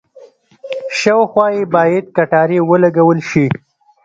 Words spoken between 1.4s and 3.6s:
یې باید کټارې ولګول شي.